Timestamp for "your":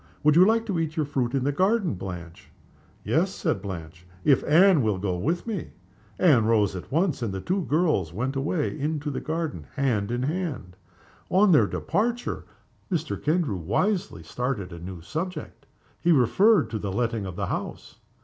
0.97-1.05